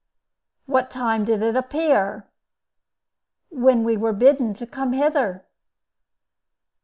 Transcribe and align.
"What 0.65 0.89
time 0.89 1.25
did 1.25 1.43
it 1.43 1.55
appear?" 1.55 2.25
"When 3.51 3.83
we 3.83 3.97
were 3.97 4.13
bidden 4.13 4.55
come 4.55 4.93
hither." 4.93 5.45